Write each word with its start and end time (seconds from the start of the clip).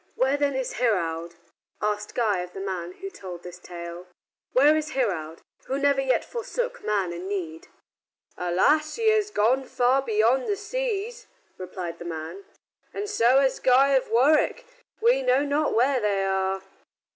"Where, 0.15 0.35
then, 0.35 0.55
is 0.55 0.77
Heraud?" 0.79 1.35
asked 1.79 2.15
Guy 2.15 2.39
of 2.39 2.53
the 2.53 2.59
man 2.59 2.93
who 2.93 3.11
told 3.11 3.43
this 3.43 3.59
tale. 3.59 4.07
"Where 4.51 4.75
is 4.75 4.93
Heraud, 4.93 5.43
who 5.65 5.77
never 5.77 6.01
yet 6.01 6.25
forsook 6.25 6.83
man 6.83 7.13
in 7.13 7.27
need?" 7.27 7.67
"Alas! 8.35 8.95
he 8.95 9.09
has 9.11 9.29
gone 9.29 9.63
far 9.63 10.01
beyond 10.01 10.47
the 10.47 10.55
seas," 10.55 11.27
replied 11.59 11.99
the 11.99 12.05
man, 12.05 12.45
"and 12.91 13.07
so 13.07 13.41
has 13.41 13.59
Guy 13.59 13.89
of 13.89 14.09
Warwick. 14.09 14.65
We 15.01 15.21
know 15.21 15.45
not 15.45 15.75
where 15.75 15.99
they 15.99 16.25
are." 16.25 16.63